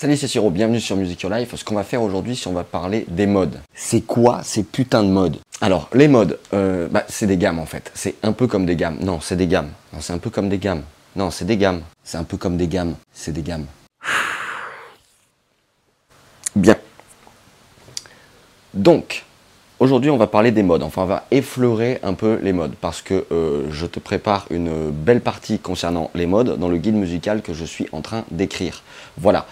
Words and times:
Salut, 0.00 0.16
c'est 0.16 0.28
Siro, 0.28 0.48
bienvenue 0.50 0.78
sur 0.78 0.94
Music 0.94 1.20
Your 1.22 1.32
Life. 1.32 1.56
Ce 1.56 1.64
qu'on 1.64 1.74
va 1.74 1.82
faire 1.82 2.02
aujourd'hui, 2.02 2.36
c'est 2.36 2.46
on 2.46 2.52
va 2.52 2.62
parler 2.62 3.04
des 3.08 3.26
modes. 3.26 3.58
C'est 3.74 4.02
quoi 4.02 4.42
ces 4.44 4.62
putains 4.62 5.02
de 5.02 5.08
modes? 5.08 5.38
Alors, 5.60 5.90
les 5.92 6.06
modes, 6.06 6.38
euh, 6.54 6.86
bah, 6.88 7.02
c'est 7.08 7.26
des 7.26 7.36
gammes 7.36 7.58
en 7.58 7.66
fait. 7.66 7.90
C'est 7.96 8.14
un 8.22 8.30
peu 8.30 8.46
comme 8.46 8.64
des 8.64 8.76
gammes. 8.76 8.98
Non, 9.00 9.18
c'est 9.20 9.34
des 9.34 9.48
gammes. 9.48 9.70
Non, 9.92 9.98
c'est 10.00 10.12
un 10.12 10.18
peu 10.18 10.30
comme 10.30 10.48
des 10.48 10.58
gammes. 10.58 10.84
Non, 11.16 11.32
c'est 11.32 11.46
des 11.46 11.56
gammes. 11.56 11.82
C'est 12.04 12.16
un 12.16 12.22
peu 12.22 12.36
comme 12.36 12.56
des 12.56 12.68
gammes. 12.68 12.94
C'est 13.12 13.32
des 13.32 13.42
gammes. 13.42 13.66
Bien. 16.54 16.76
Donc, 18.74 19.24
aujourd'hui, 19.80 20.10
on 20.10 20.16
va 20.16 20.28
parler 20.28 20.52
des 20.52 20.62
modes. 20.62 20.84
Enfin, 20.84 21.02
on 21.02 21.06
va 21.06 21.26
effleurer 21.32 21.98
un 22.04 22.14
peu 22.14 22.38
les 22.40 22.52
modes 22.52 22.76
parce 22.80 23.02
que 23.02 23.26
euh, 23.32 23.66
je 23.72 23.86
te 23.86 23.98
prépare 23.98 24.46
une 24.50 24.92
belle 24.92 25.22
partie 25.22 25.58
concernant 25.58 26.12
les 26.14 26.26
modes 26.26 26.56
dans 26.56 26.68
le 26.68 26.76
guide 26.76 26.94
musical 26.94 27.42
que 27.42 27.52
je 27.52 27.64
suis 27.64 27.88
en 27.90 28.00
train 28.00 28.24
d'écrire. 28.30 28.84
Voilà. 29.16 29.44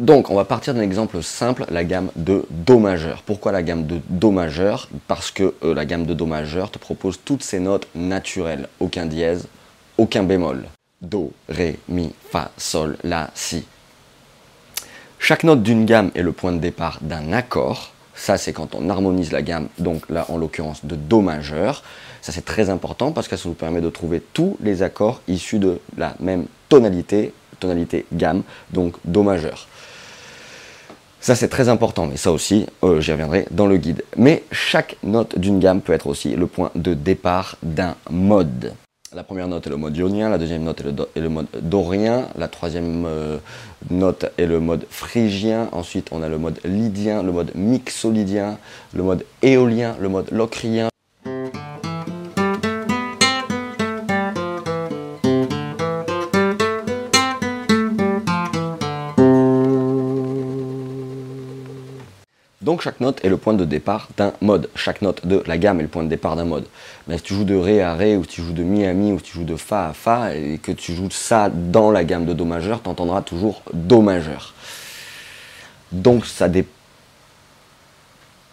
Donc, 0.00 0.28
on 0.28 0.34
va 0.34 0.44
partir 0.44 0.74
d'un 0.74 0.80
exemple 0.80 1.22
simple, 1.22 1.66
la 1.70 1.84
gamme 1.84 2.10
de 2.16 2.44
Do 2.50 2.80
majeur. 2.80 3.22
Pourquoi 3.22 3.52
la 3.52 3.62
gamme 3.62 3.86
de 3.86 4.00
Do 4.08 4.32
majeur? 4.32 4.88
Parce 5.06 5.30
que 5.30 5.54
euh, 5.62 5.72
la 5.72 5.84
gamme 5.84 6.04
de 6.04 6.14
Do 6.14 6.26
majeur 6.26 6.72
te 6.72 6.78
propose 6.78 7.20
toutes 7.24 7.44
ces 7.44 7.60
notes 7.60 7.86
naturelles. 7.94 8.68
Aucun 8.80 9.06
dièse, 9.06 9.46
aucun 9.96 10.24
bémol. 10.24 10.64
Do, 11.00 11.32
Ré, 11.48 11.78
Mi, 11.88 12.12
Fa, 12.30 12.50
Sol, 12.56 12.96
La, 13.04 13.30
Si. 13.34 13.64
Chaque 15.20 15.44
note 15.44 15.62
d'une 15.62 15.84
gamme 15.84 16.10
est 16.16 16.22
le 16.22 16.32
point 16.32 16.50
de 16.50 16.58
départ 16.58 16.98
d'un 17.00 17.32
accord. 17.32 17.92
Ça, 18.16 18.36
c'est 18.36 18.52
quand 18.52 18.74
on 18.74 18.90
harmonise 18.90 19.30
la 19.30 19.42
gamme, 19.42 19.68
donc 19.78 20.08
là, 20.08 20.26
en 20.28 20.38
l'occurrence, 20.38 20.84
de 20.84 20.96
Do 20.96 21.20
majeur. 21.20 21.84
Ça, 22.20 22.32
c'est 22.32 22.44
très 22.44 22.68
important 22.68 23.12
parce 23.12 23.28
que 23.28 23.36
ça 23.36 23.48
nous 23.48 23.54
permet 23.54 23.80
de 23.80 23.90
trouver 23.90 24.20
tous 24.32 24.56
les 24.60 24.82
accords 24.82 25.20
issus 25.28 25.60
de 25.60 25.78
la 25.96 26.16
même 26.18 26.46
tonalité, 26.68 27.32
tonalité 27.60 28.06
gamme, 28.12 28.42
donc 28.72 28.94
Do 29.04 29.22
majeur. 29.22 29.66
Ça 31.20 31.34
c'est 31.34 31.48
très 31.48 31.70
important, 31.70 32.06
mais 32.06 32.18
ça 32.18 32.32
aussi, 32.32 32.66
euh, 32.82 33.00
j'y 33.00 33.10
reviendrai 33.10 33.46
dans 33.50 33.66
le 33.66 33.78
guide. 33.78 34.04
Mais 34.16 34.42
chaque 34.52 34.96
note 35.02 35.38
d'une 35.38 35.58
gamme 35.58 35.80
peut 35.80 35.94
être 35.94 36.06
aussi 36.06 36.36
le 36.36 36.46
point 36.46 36.70
de 36.74 36.92
départ 36.92 37.56
d'un 37.62 37.94
mode. 38.10 38.74
La 39.14 39.22
première 39.22 39.48
note 39.48 39.66
est 39.66 39.70
le 39.70 39.76
mode 39.76 39.96
ionien, 39.96 40.28
la 40.28 40.38
deuxième 40.38 40.64
note 40.64 40.82
est 41.14 41.20
le, 41.20 41.28
mode 41.28 41.46
dorien, 41.62 42.26
la 42.36 42.48
troisième 42.48 43.06
euh, 43.06 43.38
note 43.88 44.26
est 44.36 44.46
le 44.46 44.58
mode 44.58 44.86
phrygien, 44.90 45.68
ensuite 45.70 46.08
on 46.10 46.22
a 46.22 46.28
le 46.28 46.36
mode 46.36 46.58
lydien, 46.64 47.22
le 47.22 47.30
mode 47.30 47.52
mixolydien, 47.54 48.58
le 48.92 49.02
mode 49.04 49.24
éolien, 49.40 49.96
le 50.00 50.08
mode 50.08 50.30
locrien, 50.32 50.88
Donc 62.64 62.80
chaque 62.80 63.00
note 63.00 63.22
est 63.22 63.28
le 63.28 63.36
point 63.36 63.52
de 63.52 63.66
départ 63.66 64.08
d'un 64.16 64.32
mode. 64.40 64.70
Chaque 64.74 65.02
note 65.02 65.26
de 65.26 65.42
la 65.46 65.58
gamme 65.58 65.80
est 65.80 65.82
le 65.82 65.88
point 65.88 66.02
de 66.02 66.08
départ 66.08 66.34
d'un 66.34 66.46
mode. 66.46 66.64
Mais 67.06 67.18
si 67.18 67.24
tu 67.24 67.34
joues 67.34 67.44
de 67.44 67.54
Ré 67.54 67.82
à 67.82 67.94
Ré, 67.94 68.16
ou 68.16 68.22
si 68.22 68.30
tu 68.30 68.42
joues 68.42 68.54
de 68.54 68.62
Mi 68.62 68.86
à 68.86 68.94
Mi, 68.94 69.12
ou 69.12 69.18
si 69.18 69.24
tu 69.24 69.32
joues 69.34 69.44
de 69.44 69.56
Fa 69.56 69.88
à 69.88 69.92
Fa, 69.92 70.34
et 70.34 70.58
que 70.62 70.72
tu 70.72 70.94
joues 70.94 71.10
ça 71.10 71.50
dans 71.50 71.90
la 71.90 72.04
gamme 72.04 72.24
de 72.24 72.32
Do 72.32 72.46
majeur, 72.46 72.82
tu 72.82 72.88
entendras 72.88 73.20
toujours 73.20 73.60
Do 73.74 74.00
majeur. 74.00 74.54
Donc 75.92 76.24
ça 76.24 76.48
dé... 76.48 76.66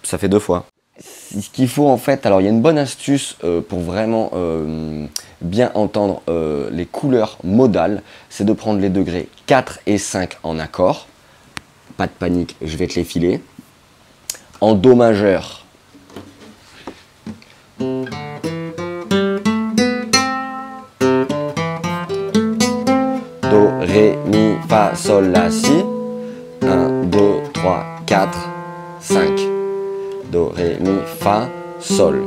ça 0.04 0.18
fait 0.18 0.28
deux 0.28 0.40
fois. 0.40 0.66
Ce 1.00 1.50
qu'il 1.50 1.70
faut 1.70 1.88
en 1.88 1.98
fait, 1.98 2.26
alors 2.26 2.42
il 2.42 2.44
y 2.44 2.48
a 2.48 2.52
une 2.52 2.62
bonne 2.62 2.78
astuce 2.78 3.38
euh, 3.46 3.62
pour 3.62 3.80
vraiment 3.80 4.32
euh, 4.34 5.06
bien 5.40 5.72
entendre 5.74 6.22
euh, 6.28 6.70
les 6.70 6.86
couleurs 6.86 7.38
modales, 7.46 8.04
c'est 8.30 8.44
de 8.44 8.52
prendre 8.52 8.82
les 8.82 8.90
degrés 8.90 9.30
4 9.46 9.80
et 9.88 9.98
5 9.98 10.38
en 10.44 10.60
accord. 10.60 11.08
Pas 11.96 12.08
de 12.08 12.12
panique, 12.12 12.58
je 12.62 12.76
vais 12.76 12.88
te 12.88 12.96
les 12.96 13.06
filer 13.06 13.42
en 14.62 14.76
Do 14.76 14.94
majeur. 14.94 15.66
Do, 17.80 18.06
Ré, 23.82 24.16
Mi, 24.28 24.56
Fa, 24.70 24.96
Sol, 24.96 25.32
La, 25.32 25.50
Si. 25.50 25.84
1, 26.62 27.06
2, 27.06 27.20
3, 27.54 27.86
4, 28.06 28.40
5. 29.00 29.32
Do, 30.32 30.50
Ré, 30.50 30.78
Mi, 30.80 31.00
Fa, 31.20 31.50
Sol. 31.80 32.22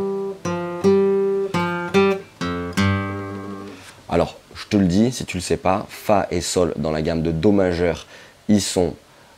Alors, 4.09 4.36
je 4.56 4.66
te 4.66 4.76
le 4.76 4.86
dis, 4.86 5.12
si 5.12 5.25
tu 5.25 5.36
ne 5.36 5.41
le 5.41 5.44
sais 5.44 5.56
pas, 5.56 5.86
Fa 5.88 6.26
et 6.32 6.41
Sol 6.41 6.75
dans 6.76 6.91
la 6.91 7.00
gamme 7.00 7.22
de 7.22 7.30
Do 7.30 7.53
majeur, 7.53 8.06
ils 8.48 8.60
sont 8.60 8.94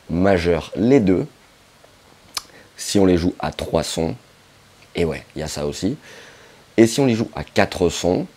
majeurs 0.09 0.71
les 0.75 0.99
deux 0.99 1.27
si 2.77 2.99
on 2.99 3.05
les 3.05 3.17
joue 3.17 3.33
à 3.39 3.51
3 3.51 3.83
sons, 3.83 4.15
et 4.95 5.03
ouais, 5.03 5.25
il 5.35 5.39
y 5.39 5.43
a 5.43 5.47
ça 5.47 5.65
aussi, 5.65 5.97
et 6.77 6.87
si 6.87 6.99
on 6.99 7.05
les 7.05 7.15
joue 7.15 7.29
à 7.35 7.43
4 7.43 7.89
sons, 7.89 8.27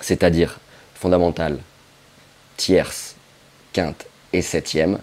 c'est-à-dire 0.00 0.58
fondamental, 0.94 1.58
tierce, 2.56 3.14
quinte 3.72 4.06
et 4.32 4.42
septième, 4.42 4.98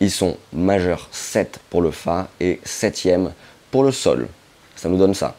ils 0.00 0.10
sont 0.10 0.36
majeurs 0.52 1.08
7 1.10 1.58
pour 1.70 1.82
le 1.82 1.90
Fa 1.90 2.28
et 2.40 2.60
septième 2.64 3.32
pour 3.70 3.82
le 3.82 3.92
Sol. 3.92 4.28
Ça 4.76 4.88
nous 4.88 4.96
donne 4.96 5.14
ça. 5.14 5.34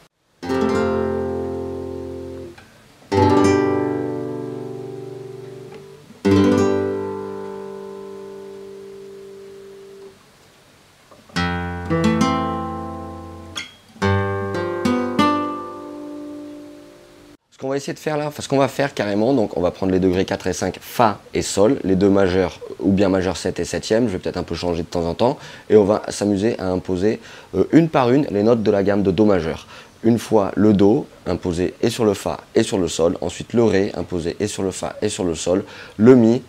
Qu'on 17.59 17.67
va 17.67 17.75
essayer 17.75 17.93
de 17.93 17.99
faire 17.99 18.15
là, 18.15 18.31
ce 18.39 18.47
qu'on 18.47 18.57
va 18.57 18.69
faire 18.69 18.93
carrément, 18.93 19.33
donc 19.33 19.57
on 19.57 19.61
va 19.61 19.71
prendre 19.71 19.91
les 19.91 19.99
degrés 19.99 20.23
4 20.23 20.47
et 20.47 20.53
5, 20.53 20.77
Fa 20.79 21.19
et 21.33 21.41
Sol, 21.41 21.77
les 21.83 21.95
deux 21.95 22.09
majeurs, 22.09 22.57
ou 22.79 22.93
bien 22.93 23.09
majeur 23.09 23.35
7 23.35 23.59
et 23.59 23.63
7e, 23.63 24.03
je 24.03 24.13
vais 24.13 24.17
peut-être 24.17 24.37
un 24.37 24.43
peu 24.43 24.55
changer 24.55 24.83
de 24.83 24.87
temps 24.87 25.05
en 25.05 25.13
temps, 25.13 25.37
et 25.69 25.75
on 25.75 25.83
va 25.83 26.01
s'amuser 26.07 26.57
à 26.57 26.67
imposer 26.67 27.19
euh, 27.55 27.65
une 27.73 27.89
par 27.89 28.11
une 28.11 28.25
les 28.31 28.43
notes 28.43 28.63
de 28.63 28.71
la 28.71 28.81
gamme 28.81 29.03
de 29.03 29.11
Do 29.11 29.25
majeur. 29.25 29.67
Une 30.03 30.19
fois 30.19 30.53
le 30.55 30.71
Do, 30.71 31.05
imposé 31.27 31.73
et 31.81 31.89
sur 31.89 32.05
le 32.05 32.13
Fa 32.13 32.39
et 32.55 32.63
sur 32.63 32.77
le 32.77 32.87
Sol, 32.87 33.17
ensuite 33.19 33.51
le 33.51 33.65
Ré, 33.65 33.91
imposé 33.97 34.37
et 34.39 34.47
sur 34.47 34.63
le 34.63 34.71
Fa 34.71 34.95
et 35.01 35.09
sur 35.09 35.25
le 35.25 35.35
Sol, 35.35 35.65
le 35.97 36.15
Mi, 36.15 36.41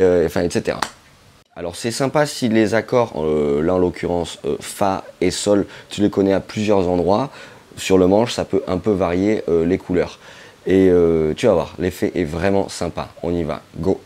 euh, 0.00 0.24
enfin 0.24 0.40
etc. 0.40 0.78
Alors 1.56 1.76
c'est 1.76 1.90
sympa 1.90 2.24
si 2.24 2.48
les 2.48 2.72
accords, 2.72 3.12
euh, 3.22 3.62
là 3.62 3.74
en 3.74 3.78
l'occurrence 3.78 4.38
Fa 4.60 5.04
et 5.20 5.30
Sol, 5.30 5.66
tu 5.90 6.00
les 6.00 6.08
connais 6.08 6.32
à 6.32 6.40
plusieurs 6.40 6.88
endroits, 6.88 7.28
sur 7.76 7.98
le 7.98 8.06
manche 8.06 8.32
ça 8.32 8.46
peut 8.46 8.62
un 8.66 8.78
peu 8.78 8.92
varier 8.92 9.44
les 9.66 9.76
couleurs. 9.76 10.18
Et 10.66 10.88
euh, 10.88 11.34
tu 11.34 11.46
vas 11.46 11.52
voir, 11.52 11.74
l'effet 11.78 12.12
est 12.14 12.24
vraiment 12.24 12.68
sympa. 12.68 13.08
On 13.22 13.34
y 13.34 13.42
va, 13.42 13.60
go 13.76 14.00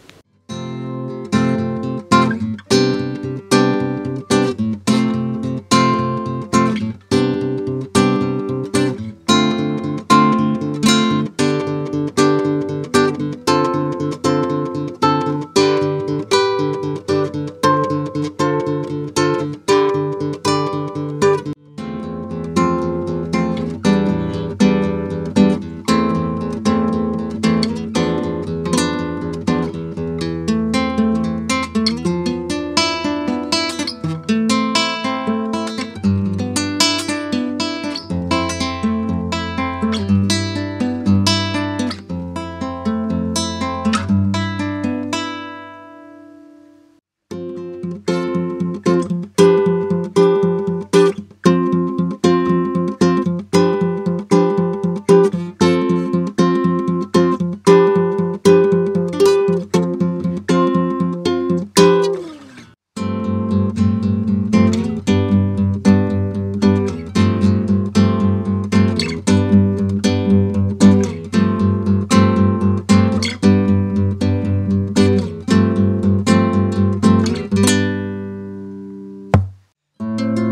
Thank 80.18 80.38
you. 80.40 80.47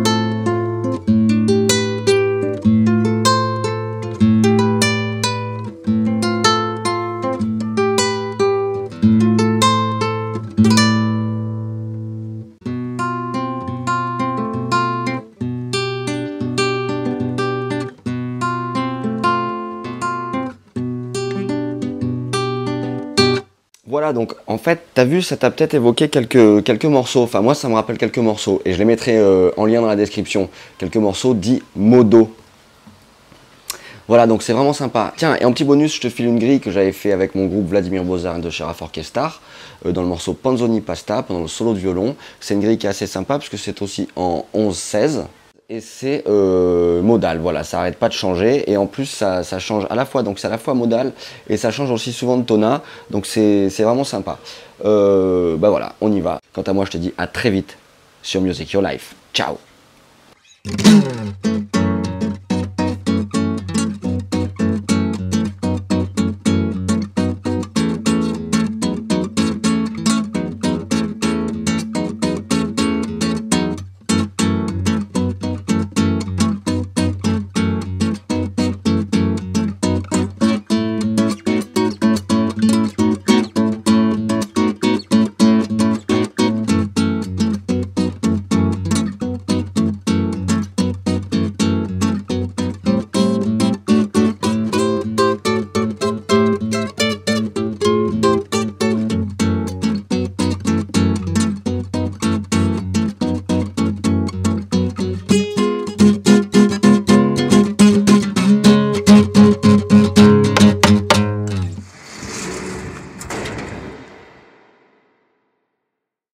Donc 24.13 24.35
en 24.47 24.59
fait, 24.59 24.81
t'as 24.95 25.05
vu, 25.05 25.23
ça 25.23 25.37
t'a 25.37 25.51
peut-être 25.51 25.75
évoqué 25.75 26.09
quelques, 26.09 26.63
quelques 26.65 26.85
morceaux. 26.85 27.23
Enfin, 27.23 27.41
moi, 27.41 27.55
ça 27.55 27.69
me 27.69 27.75
rappelle 27.75 27.99
quelques 27.99 28.19
morceaux. 28.19 28.61
Et 28.65 28.73
je 28.73 28.79
les 28.79 28.85
mettrai 28.85 29.17
euh, 29.17 29.51
en 29.57 29.67
lien 29.67 29.81
dans 29.81 29.87
la 29.87 29.97
description. 29.97 30.49
Quelques 30.79 30.97
morceaux 30.97 31.35
dits 31.35 31.63
modo. 31.75 32.31
Voilà, 34.09 34.29
donc 34.29 34.43
c'est 34.43 34.53
vraiment 34.53 34.73
sympa. 34.73 35.13
Tiens, 35.17 35.37
et 35.41 35.45
en 35.45 35.53
petit 35.53 35.65
bonus, 35.65 35.97
je 35.97 36.01
te 36.01 36.09
file 36.09 36.27
une 36.27 36.39
grille 36.39 36.61
que 36.61 36.71
j'avais 36.71 36.93
fait 36.93 37.11
avec 37.11 37.35
mon 37.35 37.47
groupe 37.47 37.69
Vladimir 37.69 38.05
Bozar 38.05 38.39
de 38.39 38.51
Sheriff 38.51 38.81
Orchestra 38.81 39.33
euh, 39.85 39.91
dans 39.91 40.03
le 40.03 40.09
morceau 40.09 40.33
Panzoni 40.33 40.81
Pasta, 40.81 41.25
pendant 41.25 41.41
le 41.41 41.49
solo 41.49 41.75
de 41.75 41.79
violon. 41.79 42.15
C'est 42.41 42.55
une 42.55 42.61
grille 42.61 42.79
qui 42.79 42.87
est 42.87 42.91
assez 42.91 43.09
sympa 43.09 43.39
parce 43.39 43.49
que 43.49 43.57
c'est 43.57 43.83
aussi 43.83 44.09
en 44.15 44.45
11-16 44.55 45.25
et 45.69 45.81
c'est 45.81 46.23
euh, 46.29 47.03
modal, 47.03 47.39
voilà, 47.39 47.65
ça 47.65 47.81
arrête 47.81 47.97
pas 47.97 48.09
de 48.09 48.13
changer 48.13 48.71
et 48.71 48.77
en 48.77 48.87
plus 48.87 49.07
ça, 49.07 49.43
change 49.59 49.87
à 49.91 49.95
la 49.95 50.05
fois, 50.05 50.23
donc 50.23 50.39
c'est 50.39 50.47
à 50.47 50.51
la 50.51 50.59
fois 50.59 50.75
modal 50.75 51.13
et 51.49 51.57
ça 51.57 51.71
change 51.71 51.91
aussi 51.91 52.13
souvent 52.13 52.37
de 52.37 52.45
tona, 52.45 52.83
donc 53.11 53.27
c'est 53.27 53.69
vraiment 53.79 54.05
sympa. 54.05 54.39
Euh, 54.85 55.57
bah 55.57 55.71
voilà, 55.71 55.95
on 56.01 56.13
y 56.13 56.21
va. 56.21 56.39
Quant 56.53 56.63
à 56.63 56.73
moi, 56.73 56.85
je 56.85 56.93
te 56.93 56.99
dis 56.99 57.13
à 57.19 57.27
très 57.27 57.51
vite 57.51 57.77
sur 58.23 58.41
Music 58.41 58.71
Your 58.73 58.83
Life. 58.83 59.15
Ciao 59.33 59.59